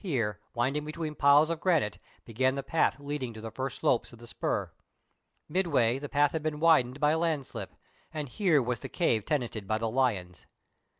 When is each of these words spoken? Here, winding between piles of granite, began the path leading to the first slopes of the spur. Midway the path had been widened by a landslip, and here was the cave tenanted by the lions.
Here, 0.00 0.40
winding 0.54 0.84
between 0.84 1.14
piles 1.14 1.50
of 1.50 1.60
granite, 1.60 2.00
began 2.24 2.56
the 2.56 2.64
path 2.64 2.98
leading 2.98 3.32
to 3.34 3.40
the 3.40 3.52
first 3.52 3.78
slopes 3.78 4.12
of 4.12 4.18
the 4.18 4.26
spur. 4.26 4.72
Midway 5.48 6.00
the 6.00 6.08
path 6.08 6.32
had 6.32 6.42
been 6.42 6.58
widened 6.58 6.98
by 6.98 7.12
a 7.12 7.16
landslip, 7.18 7.70
and 8.12 8.28
here 8.28 8.60
was 8.60 8.80
the 8.80 8.88
cave 8.88 9.24
tenanted 9.24 9.68
by 9.68 9.78
the 9.78 9.88
lions. 9.88 10.46